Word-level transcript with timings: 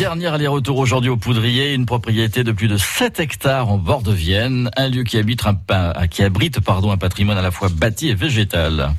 Dernier 0.00 0.28
aller-retour 0.28 0.78
aujourd'hui 0.78 1.10
au 1.10 1.18
Poudrier, 1.18 1.74
une 1.74 1.84
propriété 1.84 2.42
de 2.42 2.52
plus 2.52 2.68
de 2.68 2.78
7 2.78 3.20
hectares 3.20 3.68
en 3.68 3.76
bord 3.76 4.00
de 4.00 4.12
Vienne, 4.12 4.70
un 4.78 4.88
lieu 4.88 5.04
qui, 5.04 5.18
habite 5.18 5.44
un, 5.44 6.06
qui 6.06 6.22
abrite 6.22 6.58
pardon, 6.60 6.90
un 6.90 6.96
patrimoine 6.96 7.36
à 7.36 7.42
la 7.42 7.50
fois 7.50 7.68
bâti 7.68 8.08
et 8.08 8.14
végétal. 8.14 8.94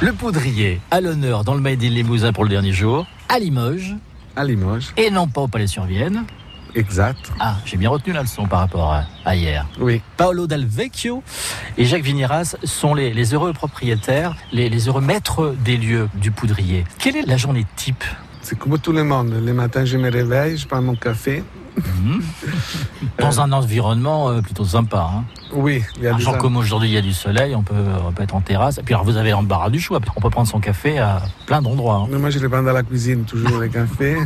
Le 0.00 0.12
Poudrier, 0.12 0.78
à 0.90 1.00
l'honneur 1.00 1.42
dans 1.42 1.54
le 1.54 1.60
Made 1.62 1.82
in 1.82 1.88
Limousin 1.88 2.34
pour 2.34 2.44
le 2.44 2.50
dernier 2.50 2.72
jour, 2.72 3.06
à 3.30 3.38
Limoges. 3.38 3.96
À 4.36 4.44
Limoges. 4.44 4.92
Et 4.98 5.08
non 5.08 5.26
pas 5.26 5.40
au 5.40 5.48
Palais-sur-Vienne. 5.48 6.24
Exact. 6.74 7.32
Ah, 7.40 7.56
j'ai 7.64 7.78
bien 7.78 7.88
retenu 7.88 8.12
la 8.12 8.20
leçon 8.20 8.46
par 8.46 8.58
rapport 8.58 8.94
à, 9.24 9.34
hier. 9.34 9.66
Oui. 9.80 10.02
Paolo 10.18 10.46
Dal 10.46 10.66
Vecchio 10.66 11.22
et 11.78 11.86
Jacques 11.86 12.04
Vigneras 12.04 12.56
sont 12.64 12.92
les, 12.92 13.14
les 13.14 13.32
heureux 13.32 13.54
propriétaires, 13.54 14.36
les, 14.52 14.68
les 14.68 14.88
heureux 14.88 15.00
maîtres 15.00 15.54
des 15.64 15.78
lieux 15.78 16.10
du 16.16 16.30
Poudrier. 16.30 16.84
Quelle 16.98 17.16
est 17.16 17.26
la 17.26 17.38
journée 17.38 17.64
type? 17.76 18.04
C'est 18.42 18.58
comme 18.58 18.78
tout 18.78 18.92
le 18.92 19.04
monde. 19.04 19.34
Le 19.44 19.52
matin, 19.52 19.84
je 19.84 19.96
me 19.96 20.10
réveille, 20.10 20.58
je 20.58 20.66
prends 20.66 20.82
mon 20.82 20.96
café. 20.96 21.42
Mhm. 21.76 22.22
Dans 23.18 23.40
un 23.40 23.50
environnement 23.52 24.28
euh, 24.28 24.42
plutôt 24.42 24.64
sympa. 24.64 25.08
Hein. 25.10 25.24
Oui, 25.54 25.82
il 25.96 26.02
y 26.02 26.06
a 26.06 26.18
Genre 26.18 26.36
comme 26.36 26.58
aujourd'hui 26.58 26.90
il 26.90 26.92
y 26.92 26.98
a 26.98 27.00
du 27.00 27.14
soleil, 27.14 27.54
on 27.54 27.62
peut, 27.62 27.74
on 28.06 28.12
peut 28.12 28.22
être 28.22 28.34
en 28.34 28.42
terrasse. 28.42 28.76
Et 28.76 28.82
puis 28.82 28.92
alors 28.92 29.06
vous 29.06 29.16
avez 29.16 29.30
l'embarras 29.30 29.70
du 29.70 29.80
choix. 29.80 29.98
On 30.16 30.20
peut 30.20 30.28
prendre 30.28 30.48
son 30.48 30.60
café 30.60 30.98
à 30.98 31.22
plein 31.46 31.62
d'endroits. 31.62 32.06
Hein. 32.06 32.18
Moi 32.18 32.28
je 32.28 32.40
le 32.40 32.48
prends 32.50 32.62
dans 32.62 32.72
la 32.72 32.82
cuisine 32.82 33.24
toujours 33.24 33.58
le 33.58 33.68
café. 33.68 34.16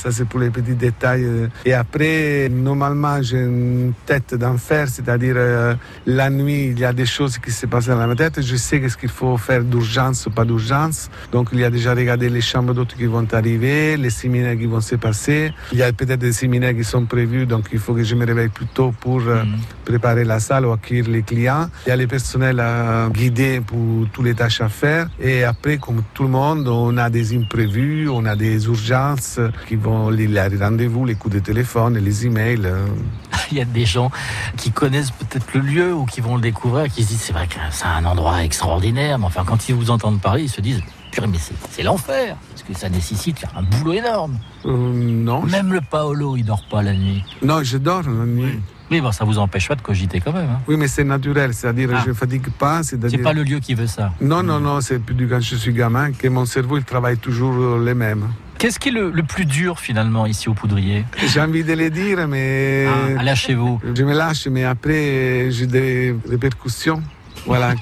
Ça, 0.00 0.10
c'est 0.10 0.24
pour 0.24 0.40
les 0.40 0.48
petits 0.48 0.74
détails. 0.74 1.50
Et 1.66 1.74
après, 1.74 2.48
normalement, 2.48 3.20
j'ai 3.20 3.36
une 3.36 3.92
tête 4.06 4.34
d'enfer, 4.34 4.88
c'est-à-dire 4.88 5.34
euh, 5.36 5.74
la 6.06 6.30
nuit, 6.30 6.68
il 6.68 6.78
y 6.78 6.86
a 6.86 6.94
des 6.94 7.04
choses 7.04 7.36
qui 7.36 7.50
se 7.50 7.66
passent 7.66 7.88
dans 7.88 8.06
ma 8.06 8.16
tête. 8.16 8.40
Je 8.40 8.56
sais 8.56 8.80
qu'est-ce 8.80 8.96
qu'il 8.96 9.10
faut 9.10 9.36
faire 9.36 9.62
d'urgence 9.62 10.24
ou 10.24 10.30
pas 10.30 10.46
d'urgence. 10.46 11.10
Donc, 11.32 11.50
il 11.52 11.60
y 11.60 11.64
a 11.64 11.70
déjà 11.70 11.92
regardé 11.92 12.30
les 12.30 12.40
chambres 12.40 12.72
d'hôtes 12.72 12.94
qui 12.96 13.04
vont 13.04 13.26
arriver, 13.30 13.98
les 13.98 14.08
séminaires 14.08 14.56
qui 14.56 14.64
vont 14.64 14.80
se 14.80 14.96
passer. 14.96 15.52
Il 15.72 15.78
y 15.78 15.82
a 15.82 15.92
peut-être 15.92 16.20
des 16.20 16.32
séminaires 16.32 16.74
qui 16.74 16.84
sont 16.84 17.04
prévus, 17.04 17.44
donc 17.44 17.68
il 17.70 17.78
faut 17.78 17.92
que 17.92 18.02
je 18.02 18.14
me 18.14 18.24
réveille 18.24 18.48
plus 18.48 18.66
tôt 18.66 18.94
pour 19.00 19.20
euh, 19.20 19.44
mhm. 19.44 19.58
préparer 19.84 20.24
la 20.24 20.40
salle 20.40 20.64
ou 20.64 20.72
accueillir 20.72 21.08
les 21.08 21.22
clients. 21.22 21.68
Il 21.84 21.90
y 21.90 21.92
a 21.92 21.96
les 21.96 22.06
personnels 22.06 22.60
à 22.60 23.10
guider 23.12 23.60
pour 23.60 24.08
toutes 24.12 24.24
les 24.24 24.34
tâches 24.34 24.62
à 24.62 24.70
faire. 24.70 25.10
Et 25.20 25.44
après, 25.44 25.76
comme 25.76 26.02
tout 26.14 26.22
le 26.22 26.30
monde, 26.30 26.66
on 26.68 26.96
a 26.96 27.10
des 27.10 27.36
imprévus, 27.36 28.08
on 28.08 28.24
a 28.24 28.34
des 28.34 28.64
urgences 28.64 29.40
qui 29.68 29.76
vont 29.76 29.89
les 30.10 30.56
rendez-vous, 30.56 31.04
les 31.04 31.14
coups 31.14 31.34
de 31.34 31.40
téléphone, 31.40 31.98
les 31.98 32.26
emails. 32.26 32.62
Euh. 32.64 32.86
Il 33.52 33.58
y 33.58 33.60
a 33.60 33.64
des 33.64 33.84
gens 33.84 34.10
qui 34.56 34.70
connaissent 34.70 35.10
peut-être 35.10 35.54
le 35.54 35.60
lieu 35.60 35.94
ou 35.94 36.04
qui 36.04 36.20
vont 36.20 36.36
le 36.36 36.42
découvrir, 36.42 36.92
qui 36.92 37.02
se 37.02 37.08
disent 37.08 37.22
c'est 37.22 37.32
vrai 37.32 37.46
que 37.46 37.56
c'est 37.70 37.86
un 37.86 38.04
endroit 38.04 38.44
extraordinaire, 38.44 39.18
mais 39.18 39.26
enfin 39.26 39.44
quand 39.44 39.68
ils 39.68 39.74
vous 39.74 39.90
entendent 39.90 40.20
parler, 40.20 40.44
ils 40.44 40.48
se 40.48 40.60
disent 40.60 40.82
purée 41.10 41.26
mais 41.26 41.38
c'est 41.70 41.82
l'enfer, 41.82 42.36
parce 42.50 42.62
que 42.62 42.74
ça 42.74 42.88
nécessite 42.88 43.44
un 43.56 43.62
boulot 43.62 43.94
énorme. 43.94 44.38
Euh, 44.66 44.70
non. 44.70 45.42
Même 45.42 45.72
le 45.72 45.80
Paolo, 45.80 46.36
il 46.36 46.44
dort 46.44 46.64
pas 46.70 46.82
la 46.82 46.92
nuit. 46.92 47.24
Non, 47.42 47.62
je 47.64 47.78
dors 47.78 48.02
la 48.02 48.26
nuit. 48.26 48.60
Oui, 48.90 49.00
bon, 49.00 49.12
ça 49.12 49.24
vous 49.24 49.38
empêche 49.38 49.68
pas 49.68 49.76
de 49.76 49.82
cogiter 49.82 50.20
quand 50.20 50.32
même. 50.32 50.50
Hein. 50.50 50.60
Oui, 50.66 50.76
mais 50.76 50.88
c'est 50.88 51.04
naturel, 51.04 51.54
c'est-à-dire 51.54 51.90
ah. 51.94 52.02
je 52.04 52.12
fatigue 52.12 52.50
pas. 52.50 52.82
C'est 52.82 52.98
pas 53.18 53.32
le 53.32 53.44
lieu 53.44 53.60
qui 53.60 53.74
veut 53.74 53.86
ça. 53.86 54.12
Non, 54.20 54.42
non, 54.42 54.58
non, 54.58 54.80
c'est 54.80 54.98
plus 54.98 55.14
du 55.14 55.28
quand 55.28 55.40
je 55.40 55.56
suis 55.56 55.72
gamin 55.72 56.12
que 56.12 56.26
mon 56.28 56.44
cerveau 56.44 56.76
il 56.76 56.84
travaille 56.84 57.18
toujours 57.18 57.78
les 57.78 57.94
mêmes. 57.94 58.28
Qu'est-ce 58.60 58.78
qui 58.78 58.90
est 58.90 58.92
le, 58.92 59.22
plus 59.22 59.46
dur 59.46 59.80
finalement 59.80 60.26
ici 60.26 60.50
au 60.50 60.52
Poudrier 60.52 61.06
J'ai 61.28 61.40
envie 61.40 61.64
de 61.64 61.72
le 61.72 61.88
dire, 61.88 62.28
mais. 62.28 62.86
Ah, 63.18 63.22
lâchez-vous. 63.22 63.80
Je 63.94 64.02
me 64.02 64.12
lâche, 64.12 64.48
mais 64.48 64.64
après 64.64 65.50
j'ai 65.50 65.66
des 65.66 66.14
répercussions. 66.28 67.02
Voilà, 67.46 67.72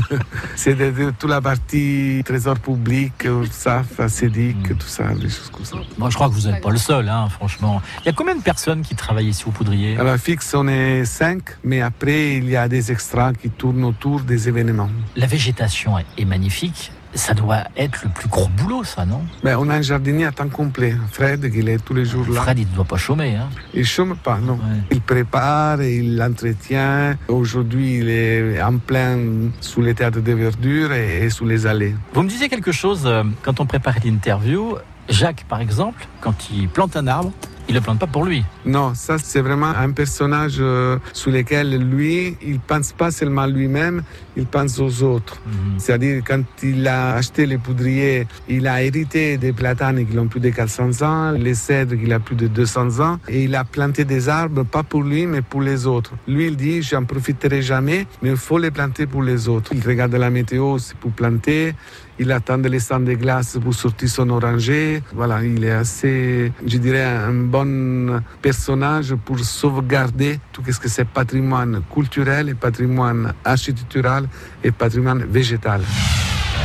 c'est 0.56 0.74
de, 0.74 1.10
toute 1.10 1.28
la 1.28 1.42
partie 1.42 2.22
trésor 2.24 2.58
public, 2.58 3.12
URSAF, 3.24 4.00
ACEDIC, 4.00 4.70
hmm. 4.70 4.76
tout 4.76 4.86
ça, 4.86 5.08
des 5.08 5.28
choses 5.28 5.50
comme 5.52 5.66
ça. 5.66 5.76
Moi, 5.98 6.08
je 6.08 6.14
crois 6.14 6.30
que 6.30 6.32
vous 6.32 6.48
n'êtes 6.48 6.62
pas 6.62 6.70
le 6.70 6.78
seul, 6.78 7.10
hein, 7.10 7.28
franchement. 7.28 7.82
Il 8.00 8.06
y 8.06 8.08
a 8.08 8.12
combien 8.14 8.34
de 8.34 8.40
personnes 8.40 8.80
qui 8.80 8.94
travaillent 8.94 9.28
ici 9.28 9.44
au 9.46 9.50
Poudrier 9.50 9.98
Alors, 9.98 10.16
fixe, 10.16 10.54
on 10.54 10.66
est 10.66 11.04
cinq, 11.04 11.42
mais 11.62 11.82
après, 11.82 12.36
il 12.36 12.48
y 12.48 12.56
a 12.56 12.68
des 12.68 12.90
extras 12.90 13.34
qui 13.34 13.50
tournent 13.50 13.84
autour 13.84 14.20
des 14.20 14.48
événements. 14.48 14.88
La 15.14 15.26
végétation 15.26 15.98
est 15.98 16.24
magnifique. 16.24 16.90
Ça 17.14 17.34
doit 17.34 17.64
être 17.76 18.04
le 18.04 18.10
plus 18.10 18.28
gros 18.28 18.48
boulot, 18.48 18.84
ça, 18.84 19.04
non? 19.04 19.22
Ben, 19.44 19.56
On 19.58 19.68
a 19.68 19.74
un 19.74 19.82
jardinier 19.82 20.24
à 20.26 20.32
temps 20.32 20.48
complet. 20.48 20.94
Fred, 21.10 21.50
il 21.54 21.68
est 21.68 21.78
tous 21.84 21.92
les 21.94 22.04
jours 22.06 22.26
là. 22.28 22.40
Fred, 22.40 22.58
il 22.58 22.68
ne 22.68 22.74
doit 22.74 22.84
pas 22.86 22.96
chômer. 22.96 23.36
Hein? 23.36 23.48
Il 23.74 23.80
ne 23.80 23.84
chôme 23.84 24.16
pas, 24.16 24.38
non. 24.38 24.58
Il 24.90 25.00
prépare, 25.02 25.82
il 25.82 26.20
entretient. 26.22 27.16
Aujourd'hui, 27.28 27.98
il 27.98 28.08
est 28.08 28.62
en 28.62 28.78
plein 28.78 29.18
sous 29.60 29.82
les 29.82 29.94
théâtres 29.94 30.20
de 30.20 30.32
verdure 30.32 30.92
et, 30.92 31.24
et 31.24 31.30
sous 31.30 31.44
les 31.44 31.66
allées. 31.66 31.94
Vous 32.14 32.22
me 32.22 32.28
disiez 32.28 32.48
quelque 32.48 32.72
chose 32.72 33.02
euh, 33.04 33.24
quand 33.42 33.60
on 33.60 33.66
préparait 33.66 34.00
l'interview. 34.04 34.76
Jacques, 35.08 35.44
par 35.48 35.60
exemple, 35.60 36.06
quand 36.20 36.50
il 36.50 36.68
plante 36.68 36.96
un 36.96 37.06
arbre, 37.08 37.32
il 37.72 37.76
le 37.76 37.80
plante 37.80 37.98
pas 37.98 38.06
pour 38.06 38.24
lui. 38.26 38.44
Non, 38.66 38.92
ça 38.94 39.16
c'est 39.18 39.40
vraiment 39.40 39.72
un 39.74 39.92
personnage 39.92 40.56
euh, 40.60 40.98
sous 41.14 41.30
lequel 41.30 41.74
lui, 41.78 42.36
il 42.42 42.60
pense 42.60 42.92
pas 42.92 43.10
seulement 43.10 43.46
lui-même, 43.46 44.02
il 44.36 44.44
pense 44.44 44.78
aux 44.78 45.02
autres. 45.02 45.40
Mhm. 45.46 45.78
C'est-à-dire 45.78 46.22
quand 46.26 46.42
il 46.62 46.86
a 46.86 47.14
acheté 47.14 47.46
les 47.46 47.56
poudriers, 47.56 48.26
il 48.48 48.66
a 48.66 48.82
hérité 48.82 49.38
des 49.38 49.52
platanes 49.52 50.06
qui 50.06 50.18
ont 50.18 50.26
plus 50.26 50.40
de 50.40 50.50
400 50.50 51.02
ans, 51.02 51.30
les 51.32 51.54
cèdres 51.54 51.96
qui 51.96 52.12
ont 52.12 52.20
plus 52.20 52.36
de 52.36 52.46
200 52.46 53.00
ans, 53.00 53.18
et 53.26 53.44
il 53.44 53.54
a 53.54 53.64
planté 53.64 54.04
des 54.04 54.28
arbres 54.28 54.64
pas 54.64 54.82
pour 54.82 55.02
lui 55.02 55.26
mais 55.26 55.40
pour 55.40 55.62
les 55.62 55.86
autres. 55.86 56.12
Lui 56.28 56.48
il 56.48 56.56
dit 56.56 56.82
j'en 56.82 57.04
profiterai 57.04 57.62
jamais, 57.62 58.06
mais 58.20 58.30
il 58.30 58.36
faut 58.36 58.58
les 58.58 58.70
planter 58.70 59.06
pour 59.06 59.22
les 59.22 59.48
autres. 59.48 59.72
Il 59.74 59.82
regarde 59.86 60.14
la 60.14 60.28
météo, 60.28 60.78
c'est 60.78 60.96
pour 60.96 61.12
planter. 61.12 61.74
Il 62.18 62.30
attend 62.30 62.58
les 62.58 62.78
sangs 62.78 63.00
de 63.00 63.14
glace 63.14 63.58
pour 63.62 63.74
sortir 63.74 64.08
son 64.08 64.28
oranger. 64.30 65.02
Voilà, 65.14 65.42
il 65.42 65.64
est 65.64 65.70
assez, 65.70 66.52
je 66.64 66.76
dirais, 66.76 67.02
un 67.02 67.32
bon 67.64 68.22
personnage 68.40 69.14
pour 69.14 69.38
sauvegarder 69.38 70.40
tout 70.52 70.62
ce 70.70 70.78
que 70.78 70.88
c'est 70.88 71.04
patrimoine 71.04 71.82
culturel 71.92 72.48
et 72.48 72.54
patrimoine 72.54 73.34
architectural 73.44 74.28
et 74.64 74.70
patrimoine 74.70 75.24
végétal. 75.24 75.82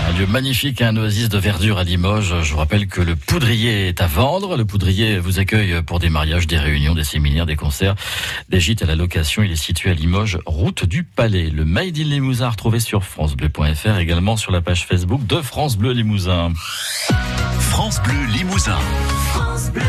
Un 0.08 0.13
lieu 0.18 0.25
magnifique, 0.25 0.81
un 0.81 0.96
oasis 0.96 1.28
de 1.28 1.38
verdure 1.38 1.80
à 1.80 1.84
Limoges. 1.84 2.34
Je 2.41 2.53
vous 2.53 2.59
rappelle 2.59 2.88
que 2.88 3.02
le 3.02 3.18
poudrier 3.18 3.90
est 3.90 4.00
à 4.00 4.08
vendre. 4.08 4.56
Le 4.56 4.63
poudrier 4.63 5.19
vous 5.19 5.40
accueille 5.40 5.81
pour 5.81 6.00
des 6.00 6.09
mariages, 6.09 6.47
des 6.47 6.58
réunions, 6.58 6.96
des 6.96 7.03
séminaires, 7.03 7.46
des 7.46 7.58
concerts, 7.58 7.96
des 8.47 8.62
gîtes 8.62 8.84
à 8.84 8.85
la 8.85 8.96
location. 8.96 9.44
Il 9.44 9.52
est 9.52 9.58
situé 9.58 9.90
à 9.90 9.94
Limoges, 9.94 10.40
route 10.46 10.85
du 10.85 11.03
Palais. 11.03 11.50
Le 11.50 11.66
Made 11.66 11.97
in 11.97 12.06
Limousin 12.06 12.47
retrouvé 12.47 12.79
sur 12.79 13.03
francebleu.fr, 13.03 13.97
également 13.97 14.38
sur 14.38 14.53
la 14.53 14.62
page 14.62 14.85
Facebook 14.85 15.25
de 15.28 15.41
France 15.41 15.78
Bleu 15.78 15.91
Limousin. 15.91 16.53
France 17.59 18.02
Bleu 18.02 18.25
Limousin. 18.34 18.79
France 19.34 19.72
Bleu. 19.72 19.81